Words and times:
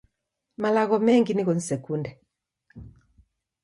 Malogho 0.61 0.97
mengi 1.05 1.31
nigho 1.33 1.53
nisekunde 1.53 2.09